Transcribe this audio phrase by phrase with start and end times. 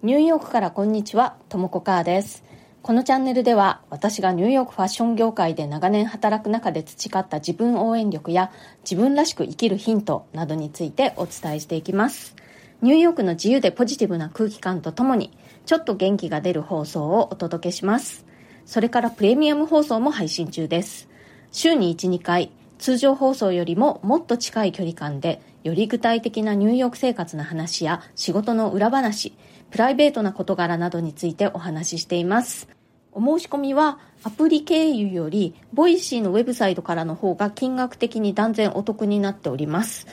[0.00, 2.44] ニューヨークからこんにちは、ともこかーです。
[2.82, 8.52] このチャンネルでは私がニューヨークファッション業界で長年働く中で培った自分応援力や
[8.88, 12.36] 自分らしく生きるヒントなどについてお伝えしていきます。
[12.80, 18.24] ニューヨークの自由でポジティブな空気感とともにちょっと元気が出る放送をお届けします。
[18.66, 21.08] それからプレミアム放送も配信中です。
[21.50, 29.36] 週に1、2回通常放送よりももっと近い距離感でより具体的なニューヨーク生活の話や仕事の裏話
[29.70, 32.68] プライベートな事柄などについてお話ししています。
[33.12, 40.06] お申し込みはアプリ経由より、ボイシーのウェブサイトからの方が金額的に断然お得になっております。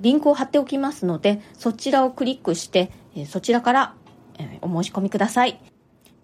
[0.00, 2.90] リンクを貼っておきますので、そちらをクリックして、
[3.26, 3.94] そちらから
[4.62, 5.60] お申し込みください。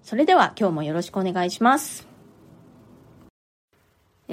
[0.03, 2.07] それでは今日もよろしくお願いします。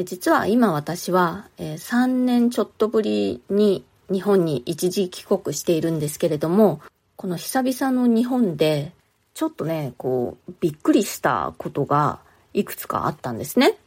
[0.05, 6.81] 実は今私は3年ちょっとぶりに日本に一時帰国しているんですけれども、
[7.16, 8.91] この久々の日本で、
[9.34, 12.19] ちょっとね、こう、びっくりしたことが
[12.53, 13.78] いくつかあったんですね。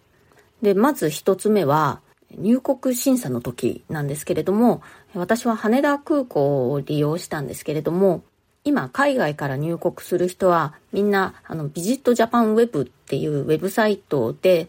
[0.62, 2.00] で、まず一つ目は、
[2.36, 4.82] 入国審査の時なんですけれども、
[5.14, 8.22] 私は羽田空港を利用したんですけれども、
[8.64, 14.68] 今海外から入国する人はみんなあのビジットジャパンウェブっていうウェブサイトで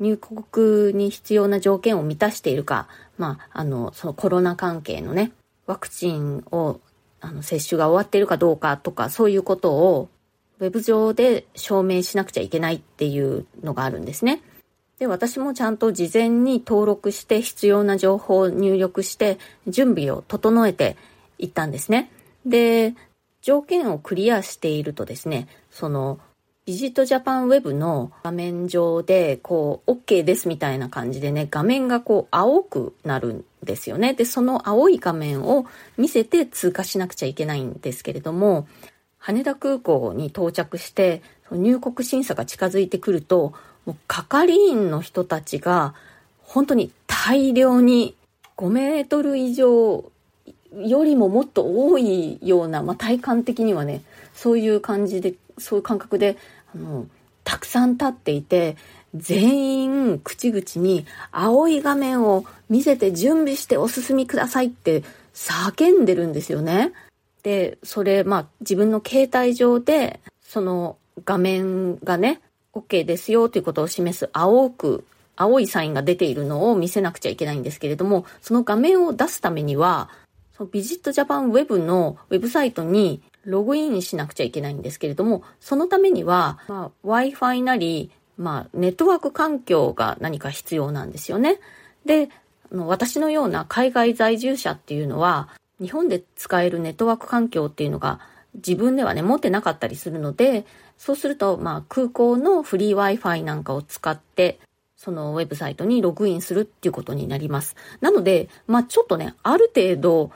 [0.00, 5.32] 入国に必要な条件を満たしているか、まあ、あの、そのコロナ関係のね、
[5.66, 6.80] ワクチンを
[7.20, 10.08] あの、接種が終わっているかどうかとか、そういうことを、
[10.58, 14.40] ウェブ上で証明しなくちゃいけないっていうのがあるんですね。
[14.98, 20.96] で、私もちゃんと事前に登録して必要な情報を入力して準備を整えて
[21.38, 22.10] いったんですね。
[22.46, 22.94] で、
[23.42, 26.20] 条件をクリアしているとですね、その
[26.66, 34.14] ビジットジャパンウェブの画面上で、こう、OK ですみたいな感じでね、画面がこう、青くなるんですよね。
[34.14, 38.66] で、その青い画面を見せて通過しなくちゃいけないんですけれども、
[39.18, 41.22] 羽田空港に到着して、
[41.52, 43.52] 入国審査が近づいてくると、
[43.84, 45.94] もう係員の人たちが、
[46.42, 48.16] 本当に大量に
[48.56, 50.10] 5メートル以上
[50.72, 54.02] よりももっと多いような、まあ、体感的にはね、
[54.34, 56.36] そういう感じで、そういう感覚で
[56.76, 57.06] あの、
[57.44, 58.76] たくさん立っていて、
[59.14, 65.02] 全員口々に青い画面を見せて準備してお進みくださいって
[65.34, 66.92] 叫んでるんですよね。
[67.42, 72.40] で、それ、まあ自分の携帯上でその画面がね、
[72.74, 75.04] OK ですよということを示す青く、
[75.36, 80.10] 青いサインが出ているのを見せなくちゃいけないんですけれども、その画面を出すためには、
[80.56, 91.58] そのビジットジャパンウェブのウェブサイトにログインしなくちゃいけないんですけれども、そのためには、まあ、Wi-Fi なり、まあ、ネットワーク環境が何か必要なんですよね。
[92.04, 92.28] で、
[92.70, 95.48] 私のような海外在住者っていうのは、
[95.80, 98.20] 日本で使えるネットワーク環境っていうのが
[98.54, 100.66] 自分ではね、持ってなかったりするので、
[100.98, 104.58] そうすると、まあ、空港のフリー Wi-Fi なんかを使って、
[104.96, 107.76] そのウェブサイトにログインするっていうことになります。
[108.00, 110.30] なので、まあ、ちょっとね、ある程度、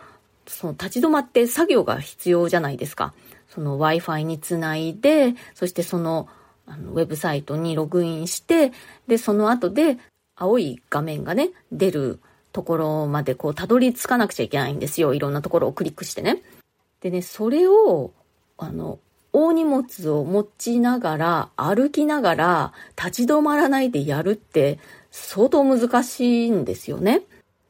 [0.50, 3.14] その立ち止まって作業が必要じゃないですか。
[3.48, 6.28] その Wi-Fi につないで、そしてその
[6.66, 8.72] あのウェブサイトにログインして、
[9.08, 9.98] で、その後で
[10.36, 12.20] 青い画面がね、出る
[12.52, 15.14] ところまでこうたどり着かなくちゃいけないんですよ。
[15.14, 16.42] いろんなところをクリックしてね。
[17.00, 18.12] でね、それを、
[18.58, 18.98] あの、
[19.32, 24.78] 大荷物を持ちながら、歩きながら、立ち止まらないでやるって
[25.10, 27.22] 相当難しいんですよね。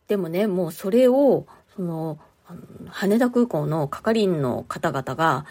[0.09, 2.19] でもね、もうそれを、その、
[2.89, 5.47] 羽田空港の係員の方々が、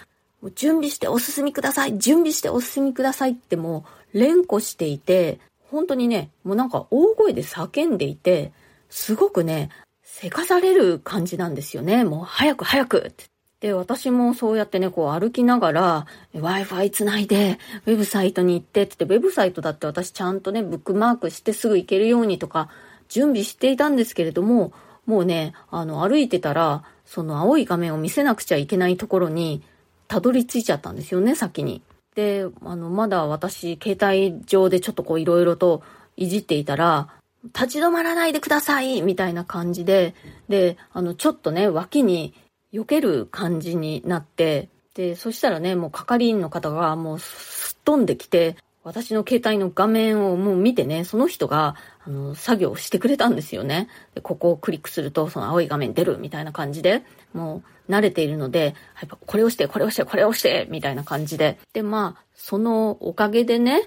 [0.56, 3.84] 準備してお進みください準備してお進みくださいっても
[4.14, 5.40] う連呼していて、
[5.70, 8.52] 本当にね、もうなんか大声で叫んでいて、
[8.90, 9.70] すごくね、
[10.02, 12.04] せかされる感じなんですよね。
[12.04, 13.26] もう早く早くって。
[13.60, 22.70] で、私もそうやってね、こう歩きながら、Wi-Fi つないで、ウェブサイトに行ってって、ウェブサイトだって私ちゃんとね、ブックマークしてすぐ行けるようにとか、
[23.10, 24.72] 準備していたんですけれども、
[25.10, 29.64] もうね、あの、歩いてたら、その青い画面を見せなくちゃいけないところに、
[30.08, 31.82] たどり着いちゃったんですよね、先に。
[32.14, 35.82] で、あの、まだ私、携帯上でちょっとこう、いろいろと
[36.16, 37.10] いじっていたら、
[37.56, 40.14] 立ち止まらないでくださいみたいな感じで、
[40.48, 42.36] で、あの、ちょっとね、脇に
[42.72, 53.90] 避ける感じになって、で、そしたらね、もう係員の方がもうすっ飛んできて、私の携帯の画面をもう見てね、その人が、あの、作業してくれたんですよね。
[54.16, 57.04] でここをクリックすると、その青い画面出るみたいな感じで、
[57.34, 61.60] もう慣れているので、やっぱこれをして、これをして、これをして、みたいな感じで。
[61.74, 63.82] で、まあ、そのおかげでね、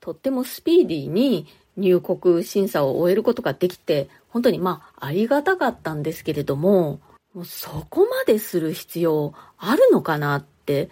[0.00, 1.46] とってもスピーディーに
[1.76, 7.00] 入国審査を終えることができて、本当にまあ、ありがたかったんですけれども、
[7.34, 10.90] もうそこまでする必要あるのかなって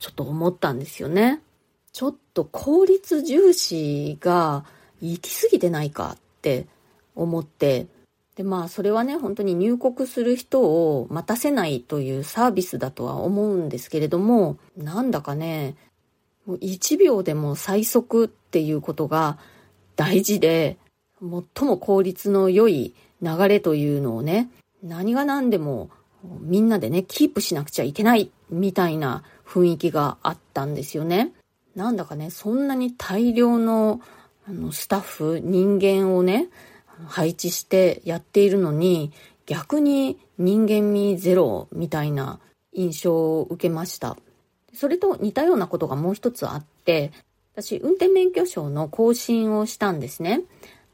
[0.00, 1.42] ちょっと思ったんですよね。
[1.98, 4.64] ちょっと効率重視が
[5.00, 6.68] 行き過ぎてないかって
[7.16, 7.88] 思って、
[8.36, 15.74] で、まあ、それはね、本当に入国する人を待たせないというサービスだとは思うんですけれども、なんだかね、
[16.46, 19.36] もう1秒でも最速っていうことが
[19.96, 20.76] 大事で、
[21.20, 24.50] 最も効率の良い流れというのをね、
[24.84, 25.90] 何が何でも
[26.42, 31.32] みんなでね、キープしなくちゃいけないみたいな雰囲気があったんですよね。
[31.78, 34.00] なんだかね、そんなに大量の
[34.48, 36.48] あのスタッフ、人間をね、
[37.06, 39.12] 配置してやっているのに、
[39.46, 42.40] 逆に人間味ゼロみたいな
[42.72, 44.16] 印象を受けました。
[44.74, 47.12] それと似たようなことがもう一つあって、
[47.54, 50.42] 私、運転免許証の更新をしたんですね。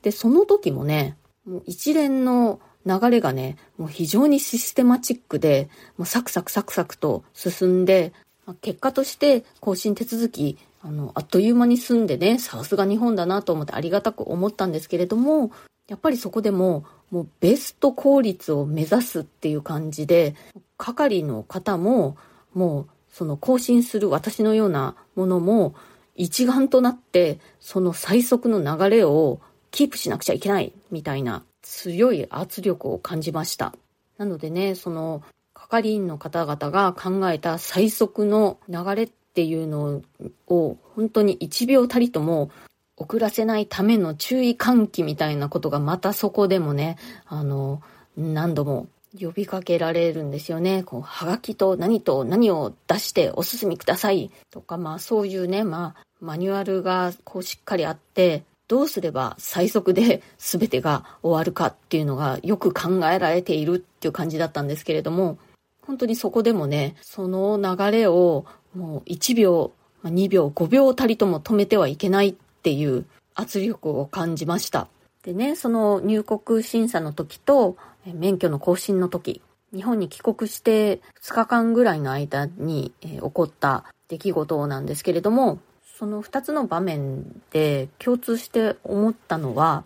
[0.02, 1.16] で、その時もね、
[1.46, 8.12] もう一連の流れがね、もう非常にシステマチックで、もうサクサクサクサクと進んで、
[8.60, 15.50] 結果として更新手続き、あの、あっという間に済んでね、さすが日本だなと思ってありがたく思ったんですけれども、
[15.88, 20.34] やっぱりそこでも、もうベスト効率を目指すっていう感じで、
[20.76, 22.18] 係の方も、
[22.52, 25.74] もうその更新する私のようなものも、
[26.16, 29.40] 一丸となって、その最速の流れを
[29.70, 33.74] キープしなくちゃいけない、みたいな強い圧力を感じました。
[34.18, 35.22] なのでね、その、
[35.54, 40.00] 係員の方々が考えた最速の流れっっていうの
[40.46, 42.52] を、本当に1秒たりとも
[42.96, 46.96] 遅らせないための注意喚起みたいなことがまたそこでもね、
[47.26, 47.82] あの、
[48.16, 48.86] 何度も
[49.20, 50.84] 呼びかけられるんですよね。
[50.84, 65.38] こう、はがきと何と何を出してお進みくださいとか、まあそういうね、まあマニュアルがこうしっかりあって、どうすれば最速で全てが終わるかっていうのがよく考えられているっていう感じだったんですけれども、
[65.82, 69.72] 本当にそこでもね、その流れをもう1秒、
[70.04, 73.04] 2秒、5秒たりとも止めてはいけないっていう
[73.34, 74.88] 圧力を感じました。
[75.22, 79.40] でね、その入国審査の時と免許の更新の時、
[79.72, 85.58] 日本に帰国して2日間ぐらいの間に、起こった出来事なんですけれども、
[85.98, 89.84] その2つの場面で共通して思ったのは、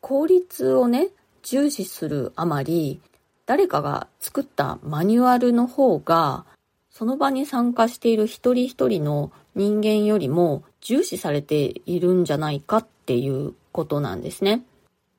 [0.00, 1.08] 効率をね、
[1.42, 3.00] 重視するあまり、
[3.46, 6.44] 誰かが作ったマニュアルの方が、
[6.96, 14.62] その場に参加している一人一人の人間よりも重視されているんじゃないかっていうことなんですね。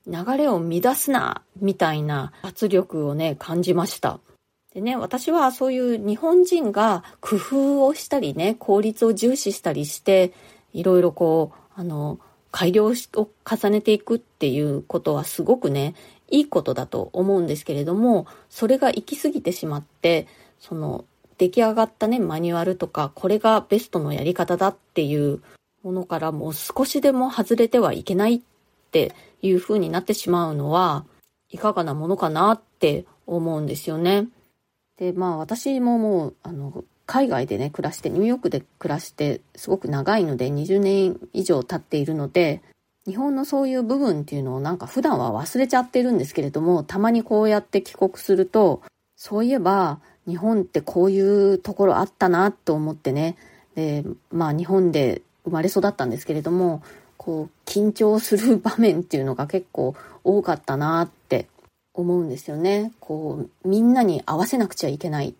[0.07, 4.21] 流れを乱すな、みたいな圧力をね、感じました。
[4.73, 10.31] でね、私はそういう日本人が工夫をしたりね、効率を重視したりして、
[10.71, 12.19] いろいろこう、あの、
[12.51, 15.93] 改良を重ねていくっていうことはすごくね、
[16.29, 20.27] いいことだと思うんですけれども、それが行き過ぎてしまって、
[20.59, 21.03] その、
[21.37, 25.41] 出来上がったね、マニュアルとか、これがベストのやり方だっていう
[25.83, 28.41] ものからもう少しでも外れてはいけないっ
[28.91, 31.05] ていう風になってしまうのは、
[31.49, 34.27] いかがなものかなって思うんですよね。
[34.97, 42.61] で、まあ私ももう、あの、海外でね、暮らして、ニューヨークで暮らして、すごく長いので、20年以上経っているので、
[43.05, 48.81] 日本のそういう部分っていうのをなんか普段は忘れちゃってるんですけれども、たまにこうやって帰国すると、
[49.15, 53.37] そういえば、日本ってこういうところあったなと思ってね、
[53.75, 56.81] で、まあ日本で生まれ育ったんですけれども、
[57.17, 61.47] こう、緊張する場面っていうのが結構多かったなって
[61.93, 62.91] 思うんですよね。
[62.99, 65.35] こう、みんなに合わせなくちゃいけない。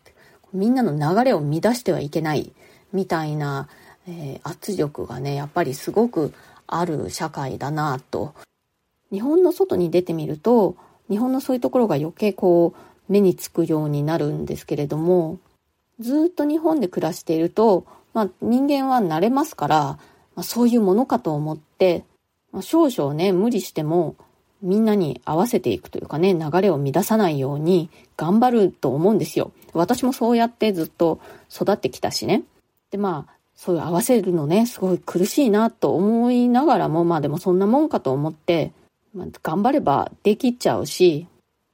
[0.54, 2.54] みんなの流れを乱してはいけない。
[2.94, 3.68] みたいな、
[4.08, 6.34] えー、圧力がね、やっぱりすごく
[6.68, 8.34] ある社会だなと。
[9.12, 10.76] 日本の外に出てみると、
[11.10, 15.40] 日本のそういうところが余計こう、目につくようになるんですけれども、
[16.00, 19.78] ずっと日本で暮らしていると、まあ人間は慣れますから、
[20.36, 22.04] まあ、そういうものかと思って、
[22.52, 24.16] まあ、少々ね、無理しても
[24.62, 29.52] みんなに合わせていくというかね、流れを乱さないように頑張ると思うんですよ。
[29.74, 31.20] 私もそうやってずっと
[31.54, 32.44] 育ってきたしね。
[32.92, 38.74] で、まあ、そういう合わせるのね、すごい苦しいなと思いながらも、まあでもそんなもんかと思って、
[39.14, 41.28] まあ、頑張ればできちゃうし、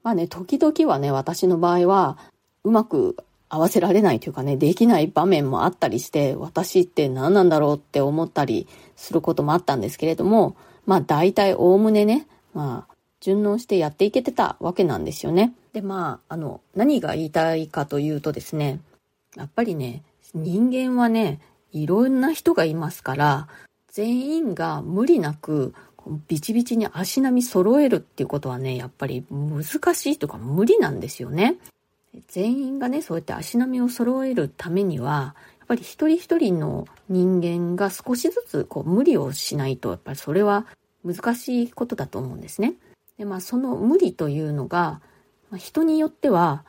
[0.03, 2.17] まあね、時々はね、私の場合は、
[2.63, 3.17] うまく
[3.49, 10.55] 合わせられないというかね、できない場面もあったりして、私って何なんだろうって思ったりすることもあったんですけれども、
[10.85, 12.91] まあ大体おおむねね、まあ
[13.21, 15.53] 順応してやっていけてたわけなんですよね。
[15.73, 18.79] で、まあ、あの、何が言いたいかというとですね、
[19.35, 20.01] やっぱりね、
[20.33, 21.39] 人間はね、
[21.71, 23.47] いろんな人がいますから、
[23.91, 25.73] 全員が無理なく、
[26.27, 31.57] ビチビチに足並み揃えるっていうことはね、やっぱり難しいとか無理なんですよね。
[32.27, 40.65] 全員がね、そうやって足並みを揃えるためには、やっぱり一人一人の人間が少しずつこう無理をしないと、やっぱりそれは
[41.05, 42.73] 難しいことだと思うんですね。
[43.17, 45.01] で、まあその無理というのが、
[45.49, 46.63] まあ、人によっては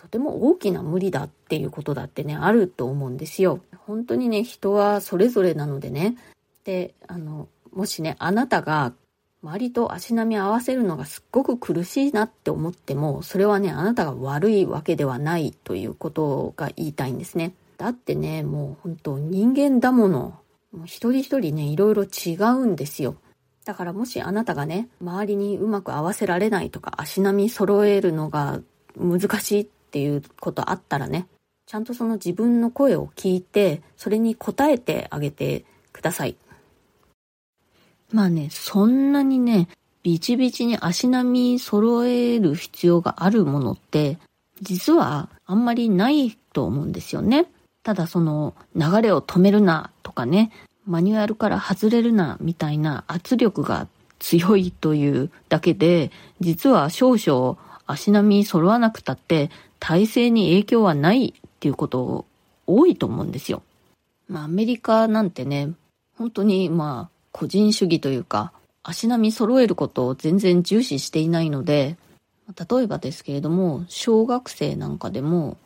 [0.00, 3.60] とても大きな無理だっていうことだってね、あると思うんですよ。
[3.86, 6.16] 本当にね、人はそれぞれなのでね。
[6.64, 8.92] で、あの、もしね、あなたが
[9.42, 17.54] 周りと足並み合わせるのがすっごく苦しいなって思っても、それはね、あなたが悪いわけではないということが言いたいんですね。
[17.78, 20.38] だってね、もう本当人間だもの。
[20.72, 23.16] もう一人一人ね、いろいろ違うんですよ。
[23.64, 28.60] だからもしあなたがね、周りにうまく合わせられないとか、足並み揃えるのが
[28.96, 31.26] 難しいっていうことあったらね、
[31.66, 36.36] ちゃんとその自分の声を聞いて、それに応えてあげてください。
[38.12, 39.68] まあね、そんなにね、
[40.02, 44.18] ビチビチに足並み揃える必要があるものって、
[44.62, 47.46] 実はあんまりないと思うんですよね。
[47.82, 50.50] ただその流れを止めるなとかね、
[50.86, 53.88] マニュアルから外れるなみたいな圧力が
[54.18, 62.26] 強いというだけで、実は少々足並み揃わなくたって体制に影響はないっていうこと
[62.66, 63.62] 多いと思うんですよ。
[64.28, 65.72] まあアメリカなんてね、
[66.16, 71.96] 本当にまあ個人主義というか、足並み揃えることを全然重視していないので、
[72.56, 75.56] 例えばですけれども、小学生なんかでも、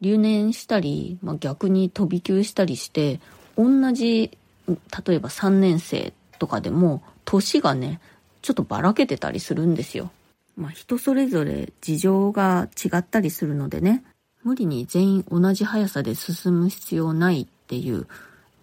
[0.00, 3.20] 留年したり、まあ、逆に飛び級したりして、
[3.56, 4.30] 同じ、
[4.66, 8.00] 例えば3年生とかでも、年がね、
[8.40, 10.10] ちょっとばらけてたりするんですよ。
[10.56, 14.02] まあ、人それぞれ事情が違ったりするのでね、
[14.42, 18.06] 無理に全員同じ速さで進む必要ないっていう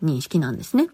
[0.03, 0.89] 認識なんですね。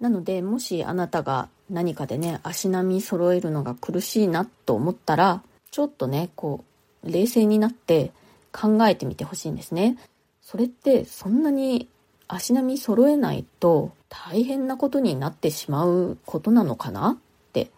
[0.00, 6.64] なので、もしあなたが何かでね、足並み揃えるのが苦しいなと思ったら、ちょっとね、こ
[7.04, 8.12] う、冷静になって
[8.52, 9.96] 考えてみてほしいんですね。
[10.42, 11.88] それってそんなに
[12.28, 17.10] 足並み揃えないと大変なことになってしまうことなのかな？
[17.10, 17.16] っ
[17.52, 17.70] て。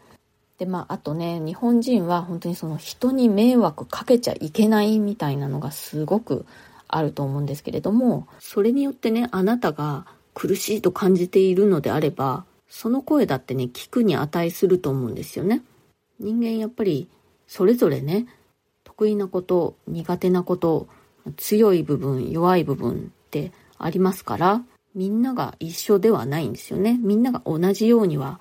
[0.59, 6.47] で、まあ、あとね、日本人は本当にその人に迷惑かけちゃいけないみたいなのがすごく
[6.89, 15.63] あると思うんですけれども、それによってね、あなたが苦しいと感じているのであれば、その声だってね、聞くに値すると思うんですよね。
[16.21, 17.09] 人間やっぱり
[17.47, 18.27] それぞれね、
[18.85, 20.89] 得意なこと、苦手なこと、
[21.37, 26.99] 強い部分、弱い部分ってありますから、みんなが一緒ではないんですよね。
[27.01, 28.41] みんなが同じようには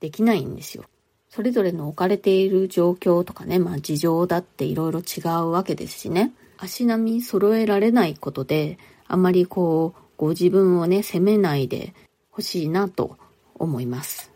[0.00, 0.84] できないんですよ。
[1.28, 6.32] それぞれの置かれている状況とかね、まあ事情だっていろいろ違うわけですしね。
[6.56, 11.94] 足並み揃えられないことで、あんまりこう、ご自分をね、責めないで
[12.30, 13.16] ほしいなと
[13.54, 14.32] 思います。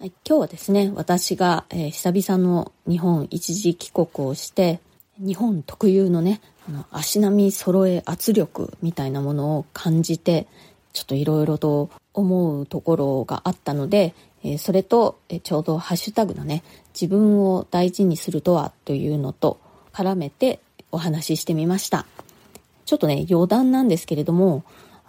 [0.00, 4.80] はい、今日はですね、私が、えー、久々の日本一時帰国をして、
[5.16, 10.48] 日本特有のね、あの足並み揃え圧力みたいなものを感じて、
[10.92, 19.60] ちょっといろいろと思うところがあったので、えー、それと、えー、ちょうどハッシュタグのね、自分を大事にするとはというのと
[19.92, 20.58] 絡めて
[20.90, 22.04] お話ししてみました。
[22.84, 24.64] ちょっとね、余談なんですけれども、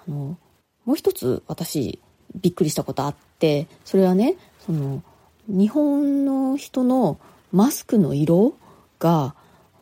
[0.09, 0.37] の、
[0.85, 1.99] もう一つ私、
[2.35, 4.35] びっくりしたことあって、それはね、
[4.65, 5.01] その、
[5.47, 7.19] 日本の人の
[7.51, 8.53] マスクの色
[8.99, 9.33] が、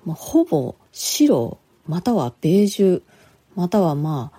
[0.05, 1.57] まあ、ほぼ白、
[1.88, 3.01] またはベージュ、
[3.55, 4.31] またはま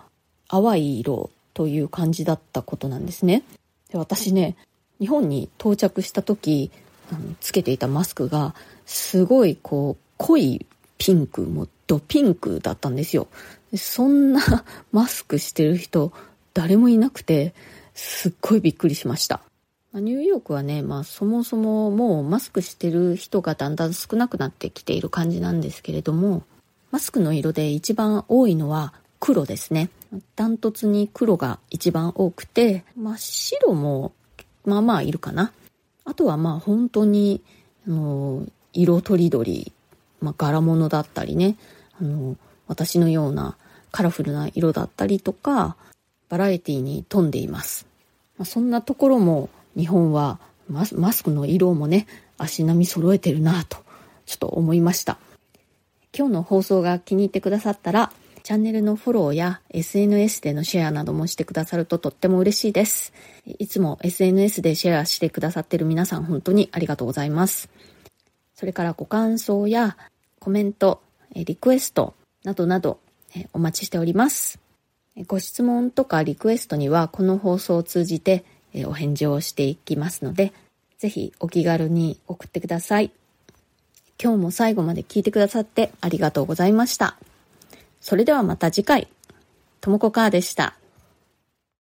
[0.49, 3.43] あ、淡い色という感じだったことなんですね。
[3.91, 4.57] で私ね、
[5.01, 6.71] 日本に到着した時、
[7.11, 8.55] あのつけていたマスクが、
[8.87, 10.67] すごいこう、濃い
[10.99, 13.29] ピンク、もうドピンクだったんですよ。
[13.77, 14.41] そんな
[14.93, 16.13] マスクしてる人
[16.55, 17.55] 誰もいなくて
[17.95, 19.41] すっごいびっくりしました。
[19.95, 26.43] ニューヨークはね、まあそもそももうマスクしてる人がだんだん少なくなってきている感じなんですけれども、
[26.91, 29.91] マスクの色で一番多いのは黒ですね。
[30.37, 34.13] ダントツに黒が一番多くて、真っ白も
[34.65, 35.53] まあまあいるかな。
[36.05, 37.43] あとはまあ本当に、
[37.87, 39.73] あの、色とりどり、
[40.21, 41.57] まあ柄物だったりね、
[42.01, 42.37] あの、
[42.69, 43.57] 私のような
[43.91, 45.77] カラフルな色だったりとか、
[46.29, 47.87] バラエティに富んでいます。
[48.37, 52.07] ま、そんなところも日本はマスクの色もね、
[52.37, 53.79] 足並み揃えてるなと、
[54.27, 55.19] ちょっと思いました。
[56.17, 63.13] 今日の放送が気に入ってくださったら、チャンネルのフォローや SNS でのシェアなどもしてくださるととっても嬉しいです。
[63.59, 67.69] いつも SNS でシェアしてくださってる皆さん本当にありがとうございます。
[68.55, 69.97] それからご感想や
[70.41, 71.03] コメント、
[71.35, 72.15] リクエスト、
[72.49, 72.99] などなど、
[73.53, 74.59] お待ちしております。
[75.27, 78.43] ご質問とかリクエストにはこの放送を通じて
[78.87, 80.55] お返事をしていきますので、
[80.97, 83.11] ぜひお気軽に送ってください。
[84.21, 87.19] 今日も最後まで聞いてくださってありがとうございました。
[88.01, 89.09] それではまた次回、
[89.83, 90.78] ともこかーでした。